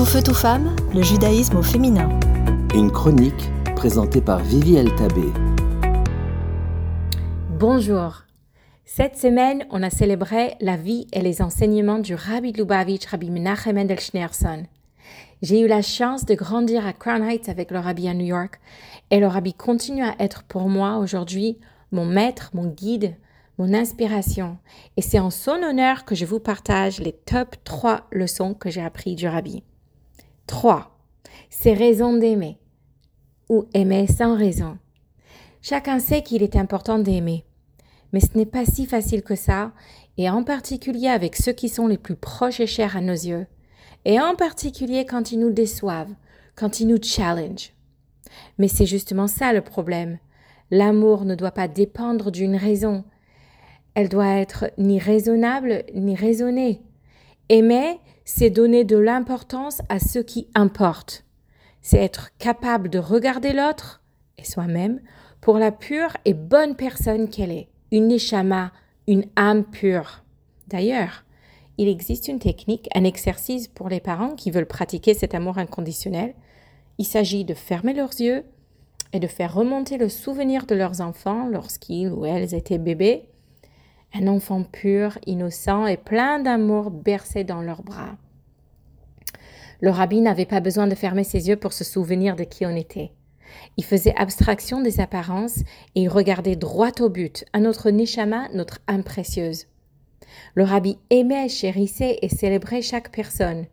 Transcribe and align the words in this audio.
Tout 0.00 0.06
feu, 0.06 0.22
tout 0.22 0.32
femme, 0.32 0.74
le 0.94 1.02
judaïsme 1.02 1.58
au 1.58 1.62
féminin. 1.62 2.08
Une 2.74 2.90
chronique 2.90 3.50
présentée 3.76 4.22
par 4.22 4.38
Vivi 4.38 4.82
Tabé. 4.96 5.26
Bonjour. 7.58 8.22
Cette 8.86 9.18
semaine, 9.18 9.66
on 9.68 9.82
a 9.82 9.90
célébré 9.90 10.54
la 10.62 10.78
vie 10.78 11.06
et 11.12 11.20
les 11.20 11.42
enseignements 11.42 11.98
du 11.98 12.14
Rabbi 12.14 12.52
Lubavitch, 12.52 13.04
Rabbi 13.08 13.28
Menachem 13.28 13.74
Mendel 13.74 14.00
Schneerson. 14.00 14.62
J'ai 15.42 15.60
eu 15.60 15.66
la 15.66 15.82
chance 15.82 16.24
de 16.24 16.34
grandir 16.34 16.86
à 16.86 16.94
Crown 16.94 17.22
Heights 17.22 17.50
avec 17.50 17.70
le 17.70 17.78
Rabbi 17.78 18.08
à 18.08 18.14
New 18.14 18.24
York 18.24 18.58
et 19.10 19.20
le 19.20 19.26
Rabbi 19.26 19.52
continue 19.52 20.04
à 20.04 20.14
être 20.18 20.44
pour 20.44 20.70
moi 20.70 20.96
aujourd'hui 20.96 21.58
mon 21.92 22.06
maître, 22.06 22.52
mon 22.54 22.68
guide, 22.68 23.16
mon 23.58 23.74
inspiration. 23.74 24.56
Et 24.96 25.02
c'est 25.02 25.18
en 25.18 25.28
son 25.28 25.62
honneur 25.62 26.06
que 26.06 26.14
je 26.14 26.24
vous 26.24 26.40
partage 26.40 27.00
les 27.00 27.12
top 27.12 27.56
3 27.64 28.06
leçons 28.10 28.54
que 28.54 28.70
j'ai 28.70 28.80
apprises 28.80 29.16
du 29.16 29.28
Rabbi. 29.28 29.62
3. 30.50 30.90
Ces 31.48 31.74
raisons 31.74 32.12
d'aimer 32.12 32.58
ou 33.48 33.66
aimer 33.72 34.08
sans 34.08 34.36
raison. 34.36 34.78
Chacun 35.62 36.00
sait 36.00 36.24
qu'il 36.24 36.42
est 36.42 36.56
important 36.56 36.98
d'aimer, 36.98 37.44
mais 38.12 38.18
ce 38.18 38.36
n'est 38.36 38.46
pas 38.46 38.64
si 38.64 38.84
facile 38.84 39.22
que 39.22 39.36
ça, 39.36 39.70
et 40.18 40.28
en 40.28 40.42
particulier 40.42 41.06
avec 41.06 41.36
ceux 41.36 41.52
qui 41.52 41.68
sont 41.68 41.86
les 41.86 41.98
plus 41.98 42.16
proches 42.16 42.58
et 42.58 42.66
chers 42.66 42.96
à 42.96 43.00
nos 43.00 43.12
yeux, 43.12 43.46
et 44.04 44.18
en 44.18 44.34
particulier 44.34 45.06
quand 45.06 45.30
ils 45.30 45.38
nous 45.38 45.52
déçoivent, 45.52 46.12
quand 46.56 46.80
ils 46.80 46.88
nous 46.88 47.00
challenge. 47.00 47.70
Mais 48.58 48.66
c'est 48.66 48.86
justement 48.86 49.28
ça 49.28 49.52
le 49.52 49.60
problème. 49.62 50.18
L'amour 50.72 51.26
ne 51.26 51.36
doit 51.36 51.52
pas 51.52 51.68
dépendre 51.68 52.32
d'une 52.32 52.56
raison. 52.56 53.04
Elle 53.94 54.08
doit 54.08 54.34
être 54.34 54.72
ni 54.78 54.98
raisonnable 54.98 55.84
ni 55.94 56.16
raisonnée. 56.16 56.82
Aimer, 57.52 57.98
c'est 58.24 58.48
donner 58.48 58.84
de 58.84 58.96
l'importance 58.96 59.82
à 59.88 59.98
ce 59.98 60.20
qui 60.20 60.46
importe. 60.54 61.24
C'est 61.82 61.98
être 61.98 62.30
capable 62.38 62.88
de 62.88 63.00
regarder 63.00 63.52
l'autre 63.52 64.02
et 64.38 64.44
soi-même 64.44 65.00
pour 65.40 65.58
la 65.58 65.72
pure 65.72 66.16
et 66.24 66.32
bonne 66.32 66.76
personne 66.76 67.28
qu'elle 67.28 67.50
est, 67.50 67.66
une 67.90 68.06
neshama, 68.06 68.70
une 69.08 69.24
âme 69.34 69.64
pure. 69.64 70.22
D'ailleurs, 70.68 71.24
il 71.76 71.88
existe 71.88 72.28
une 72.28 72.38
technique, 72.38 72.88
un 72.94 73.02
exercice 73.02 73.66
pour 73.66 73.88
les 73.88 73.98
parents 73.98 74.36
qui 74.36 74.52
veulent 74.52 74.64
pratiquer 74.64 75.12
cet 75.12 75.34
amour 75.34 75.58
inconditionnel. 75.58 76.36
Il 76.98 77.04
s'agit 77.04 77.44
de 77.44 77.54
fermer 77.54 77.94
leurs 77.94 78.20
yeux 78.20 78.44
et 79.12 79.18
de 79.18 79.26
faire 79.26 79.54
remonter 79.54 79.98
le 79.98 80.08
souvenir 80.08 80.66
de 80.66 80.76
leurs 80.76 81.00
enfants 81.00 81.48
lorsqu'ils 81.48 82.10
ou 82.10 82.24
elles 82.26 82.54
étaient 82.54 82.78
bébés 82.78 83.29
un 84.14 84.26
enfant 84.26 84.62
pur, 84.62 85.18
innocent 85.26 85.86
et 85.86 85.96
plein 85.96 86.40
d'amour 86.40 86.90
bercé 86.90 87.44
dans 87.44 87.62
leurs 87.62 87.82
bras. 87.82 88.16
Le 89.80 89.90
rabbi 89.90 90.20
n'avait 90.20 90.46
pas 90.46 90.60
besoin 90.60 90.86
de 90.86 90.94
fermer 90.94 91.24
ses 91.24 91.48
yeux 91.48 91.56
pour 91.56 91.72
se 91.72 91.84
souvenir 91.84 92.36
de 92.36 92.44
qui 92.44 92.66
on 92.66 92.76
était. 92.76 93.12
Il 93.76 93.84
faisait 93.84 94.14
abstraction 94.16 94.80
des 94.80 95.00
apparences 95.00 95.60
et 95.94 96.02
il 96.02 96.08
regardait 96.08 96.56
droit 96.56 96.92
au 97.00 97.08
but, 97.08 97.44
à 97.52 97.60
notre 97.60 97.90
neshama, 97.90 98.48
notre 98.52 98.80
âme 98.86 99.04
précieuse. 99.04 99.66
Le 100.54 100.64
rabbi 100.64 100.98
aimait, 101.10 101.48
chérissait 101.48 102.18
et 102.22 102.28
célébrait 102.28 102.82
chaque 102.82 103.10
personne. 103.10 103.66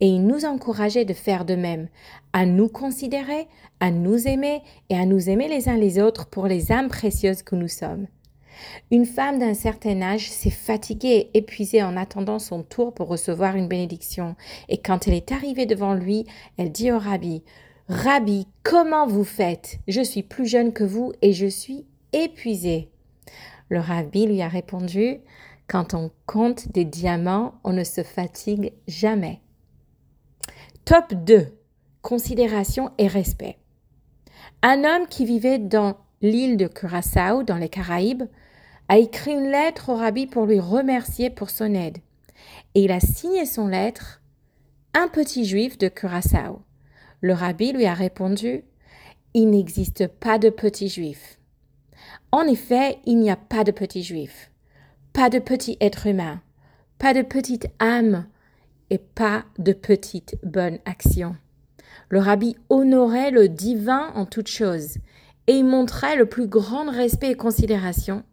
Et 0.00 0.06
il 0.06 0.26
nous 0.26 0.44
encourageait 0.44 1.04
de 1.04 1.12
faire 1.12 1.44
de 1.44 1.54
même, 1.54 1.88
à 2.32 2.46
nous 2.46 2.68
considérer, 2.68 3.48
à 3.80 3.90
nous 3.90 4.28
aimer 4.28 4.62
et 4.88 4.96
à 4.96 5.04
nous 5.04 5.28
aimer 5.28 5.48
les 5.48 5.68
uns 5.68 5.76
les 5.76 6.00
autres 6.00 6.26
pour 6.26 6.46
les 6.46 6.72
âmes 6.72 6.88
précieuses 6.88 7.42
que 7.42 7.56
nous 7.56 7.68
sommes. 7.68 8.06
Une 8.90 9.06
femme 9.06 9.38
d'un 9.38 9.54
certain 9.54 10.02
âge 10.02 10.30
s'est 10.30 10.50
fatiguée 10.50 11.30
et 11.32 11.38
épuisée 11.38 11.82
en 11.82 11.96
attendant 11.96 12.38
son 12.38 12.62
tour 12.62 12.94
pour 12.94 13.08
recevoir 13.08 13.56
une 13.56 13.68
bénédiction. 13.68 14.36
Et 14.68 14.78
quand 14.78 15.06
elle 15.06 15.14
est 15.14 15.32
arrivée 15.32 15.66
devant 15.66 15.94
lui, 15.94 16.26
elle 16.58 16.72
dit 16.72 16.92
au 16.92 16.98
rabbi, 16.98 17.42
Rabbi, 17.88 18.46
comment 18.62 19.06
vous 19.06 19.24
faites? 19.24 19.78
Je 19.88 20.00
suis 20.00 20.22
plus 20.22 20.46
jeune 20.46 20.72
que 20.72 20.84
vous 20.84 21.12
et 21.22 21.32
je 21.32 21.46
suis 21.46 21.86
épuisée. 22.12 22.88
Le 23.68 23.80
rabbi 23.80 24.26
lui 24.26 24.42
a 24.42 24.48
répondu, 24.48 25.20
Quand 25.66 25.94
on 25.94 26.10
compte 26.26 26.70
des 26.72 26.84
diamants, 26.84 27.54
on 27.64 27.72
ne 27.72 27.84
se 27.84 28.02
fatigue 28.02 28.72
jamais. 28.86 29.40
Top 30.84 31.14
2. 31.14 31.48
Considération 32.02 32.90
et 32.98 33.06
respect. 33.06 33.58
Un 34.62 34.84
homme 34.84 35.06
qui 35.08 35.24
vivait 35.24 35.58
dans 35.58 35.96
l'île 36.22 36.56
de 36.56 36.66
Curaçao, 36.66 37.42
dans 37.42 37.56
les 37.56 37.68
Caraïbes, 37.68 38.24
a 38.90 38.98
écrit 38.98 39.30
une 39.30 39.52
lettre 39.52 39.90
au 39.90 39.94
rabbi 39.94 40.26
pour 40.26 40.46
lui 40.46 40.58
remercier 40.58 41.30
pour 41.30 41.48
son 41.48 41.74
aide. 41.74 41.98
Et 42.74 42.82
il 42.82 42.90
a 42.90 42.98
signé 42.98 43.46
son 43.46 43.68
lettre 43.68 44.20
un 44.94 45.06
petit 45.06 45.44
juif 45.44 45.78
de 45.78 45.86
Curaçao. 45.86 46.62
Le 47.20 47.32
rabbi 47.32 47.70
lui 47.70 47.86
a 47.86 47.94
répondu 47.94 48.64
Il 49.32 49.50
n'existe 49.50 50.08
pas 50.08 50.38
de 50.38 50.50
petit 50.50 50.88
juif. 50.88 51.38
En 52.32 52.42
effet, 52.48 52.98
il 53.04 53.18
n'y 53.20 53.30
a 53.30 53.36
pas 53.36 53.62
de 53.62 53.70
petit 53.70 54.02
juif, 54.02 54.50
pas 55.12 55.30
de 55.30 55.38
petit 55.38 55.76
être 55.80 56.08
humain, 56.08 56.42
pas 56.98 57.14
de 57.14 57.22
petite 57.22 57.68
âme 57.78 58.26
et 58.90 58.98
pas 58.98 59.44
de 59.60 59.72
petite 59.72 60.36
bonne 60.42 60.80
action. 60.84 61.36
Le 62.08 62.18
rabbi 62.18 62.56
honorait 62.68 63.30
le 63.30 63.48
divin 63.48 64.10
en 64.16 64.26
toutes 64.26 64.48
choses 64.48 64.96
et 65.46 65.52
il 65.52 65.64
montrait 65.64 66.16
le 66.16 66.26
plus 66.26 66.48
grand 66.48 66.90
respect 66.90 67.30
et 67.30 67.36
considération 67.36 68.24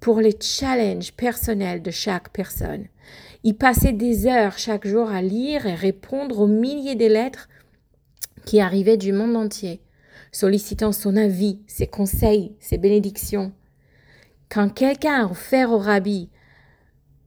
pour 0.00 0.20
les 0.20 0.36
challenges 0.40 1.12
personnels 1.12 1.82
de 1.82 1.90
chaque 1.90 2.30
personne. 2.30 2.86
Il 3.44 3.56
passait 3.56 3.92
des 3.92 4.26
heures 4.26 4.58
chaque 4.58 4.86
jour 4.86 5.10
à 5.10 5.22
lire 5.22 5.66
et 5.66 5.74
répondre 5.74 6.40
aux 6.40 6.46
milliers 6.46 6.94
de 6.94 7.06
lettres 7.06 7.48
qui 8.46 8.60
arrivaient 8.60 8.96
du 8.96 9.12
monde 9.12 9.36
entier, 9.36 9.80
sollicitant 10.32 10.92
son 10.92 11.16
avis, 11.16 11.60
ses 11.66 11.86
conseils, 11.86 12.56
ses 12.60 12.78
bénédictions. 12.78 13.52
Quand 14.48 14.68
quelqu'un 14.70 15.26
a 15.26 15.30
offert 15.30 15.70
au 15.70 15.78
rabbi 15.78 16.30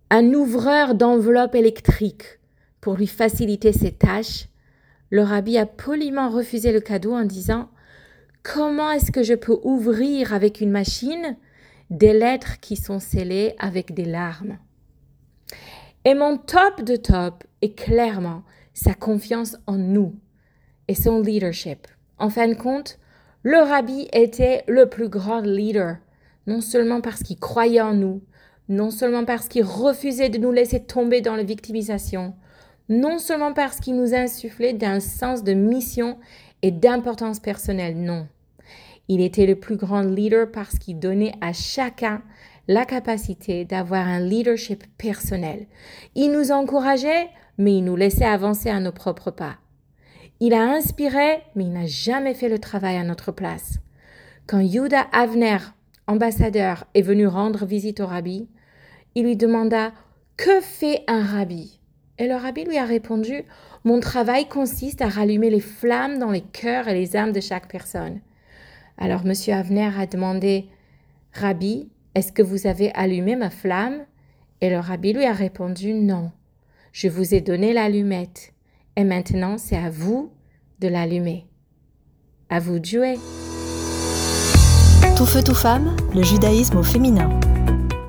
un 0.09 0.33
ouvreur 0.33 0.95
d'enveloppe 0.95 1.55
électrique 1.55 2.39
pour 2.81 2.95
lui 2.95 3.07
faciliter 3.07 3.71
ses 3.71 3.91
tâches, 3.91 4.47
le 5.09 5.21
rabbi 5.21 5.57
a 5.57 5.65
poliment 5.65 6.29
refusé 6.29 6.71
le 6.71 6.81
cadeau 6.81 7.13
en 7.13 7.23
disant 7.23 7.69
Comment 8.43 8.91
est-ce 8.91 9.11
que 9.11 9.23
je 9.23 9.35
peux 9.35 9.57
ouvrir 9.63 10.33
avec 10.33 10.59
une 10.59 10.71
machine? 10.71 11.37
Des 11.89 12.13
lettres 12.13 12.59
qui 12.59 12.75
sont 12.75 12.99
scellées 12.99 13.55
avec 13.59 13.93
des 13.93 14.05
larmes. 14.05 14.57
Et 16.05 16.15
mon 16.15 16.37
top 16.37 16.81
de 16.83 16.95
top 16.95 17.43
est 17.61 17.77
clairement 17.77 18.43
sa 18.73 18.93
confiance 18.93 19.57
en 19.67 19.77
nous 19.77 20.15
et 20.87 20.95
son 20.95 21.21
leadership. 21.21 21.87
En 22.17 22.29
fin 22.29 22.47
de 22.47 22.55
compte, 22.55 22.99
le 23.43 23.57
rabbi 23.57 24.07
était 24.13 24.63
le 24.67 24.87
plus 24.87 25.09
grand 25.09 25.41
leader, 25.41 25.97
non 26.47 26.61
seulement 26.61 27.01
parce 27.01 27.23
qu'il 27.23 27.39
croyait 27.39 27.81
en 27.81 27.93
nous, 27.93 28.21
non 28.69 28.91
seulement 28.91 29.25
parce 29.25 29.47
qu'il 29.47 29.63
refusait 29.63 30.29
de 30.29 30.37
nous 30.37 30.51
laisser 30.51 30.83
tomber 30.83 31.21
dans 31.21 31.35
la 31.35 31.43
victimisation, 31.43 32.33
non 32.89 33.17
seulement 33.17 33.53
parce 33.53 33.79
qu'il 33.79 33.95
nous 33.95 34.13
insufflait 34.13 34.73
d'un 34.73 34.99
sens 34.99 35.43
de 35.43 35.53
mission 35.53 36.17
et 36.61 36.71
d'importance 36.71 37.39
personnelle, 37.39 37.97
non. 37.97 38.27
Il 39.07 39.21
était 39.21 39.45
le 39.45 39.55
plus 39.55 39.75
grand 39.75 40.01
leader 40.01 40.49
parce 40.51 40.79
qu'il 40.79 40.99
donnait 40.99 41.33
à 41.41 41.53
chacun 41.53 42.21
la 42.67 42.85
capacité 42.85 43.65
d'avoir 43.65 44.07
un 44.07 44.19
leadership 44.19 44.83
personnel. 44.97 45.67
Il 46.15 46.31
nous 46.31 46.51
encourageait, 46.51 47.27
mais 47.57 47.77
il 47.77 47.83
nous 47.83 47.95
laissait 47.95 48.25
avancer 48.25 48.69
à 48.69 48.79
nos 48.79 48.93
propres 48.93 49.31
pas. 49.31 49.57
Il 50.39 50.53
a 50.53 50.61
inspiré, 50.61 51.41
mais 51.55 51.65
il 51.65 51.73
n'a 51.73 51.85
jamais 51.85 52.33
fait 52.33 52.49
le 52.49 52.59
travail 52.59 52.97
à 52.97 53.03
notre 53.03 53.31
place. 53.31 53.79
Quand 54.47 54.59
Yuda 54.59 55.01
Avner, 55.11 55.57
ambassadeur, 56.07 56.85
est 56.93 57.01
venu 57.01 57.27
rendre 57.27 57.65
visite 57.65 57.99
au 57.99 58.07
rabbi, 58.07 58.47
il 59.15 59.25
lui 59.25 59.35
demanda 59.35 59.91
Que 60.37 60.61
fait 60.61 61.03
un 61.07 61.23
rabbi? 61.23 61.79
Et 62.17 62.27
le 62.27 62.35
rabbi 62.35 62.63
lui 62.63 62.77
a 62.77 62.85
répondu 62.85 63.43
Mon 63.83 63.99
travail 63.99 64.47
consiste 64.47 65.01
à 65.01 65.07
rallumer 65.07 65.49
les 65.49 65.59
flammes 65.59 66.19
dans 66.19 66.31
les 66.31 66.41
cœurs 66.41 66.87
et 66.87 66.93
les 66.93 67.15
âmes 67.15 67.31
de 67.31 67.41
chaque 67.41 67.67
personne. 67.67 68.21
Alors 68.97 69.21
M. 69.25 69.33
Avner 69.53 69.89
a 69.97 70.05
demandé 70.05 70.69
Rabbi, 71.33 71.89
est-ce 72.15 72.31
que 72.31 72.43
vous 72.43 72.67
avez 72.67 72.91
allumé 72.93 73.35
ma 73.35 73.49
flamme? 73.49 74.05
Et 74.61 74.69
le 74.69 74.79
rabbi 74.79 75.13
lui 75.13 75.25
a 75.25 75.33
répondu 75.33 75.93
Non, 75.93 76.31
je 76.91 77.09
vous 77.09 77.33
ai 77.33 77.41
donné 77.41 77.73
l'allumette, 77.73 78.53
et 78.95 79.03
maintenant 79.03 79.57
c'est 79.57 79.77
à 79.77 79.89
vous 79.89 80.31
de 80.79 80.87
l'allumer. 80.87 81.47
À 82.49 82.59
vous 82.59 82.79
de 82.79 82.85
jouer. 82.85 83.15
Tout 85.17 85.25
feu, 85.25 85.43
tout 85.43 85.55
femme, 85.55 85.95
le 86.15 86.23
judaïsme 86.23 86.77
au 86.77 86.83
féminin. 86.83 87.39